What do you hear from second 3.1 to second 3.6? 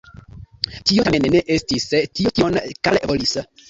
volis.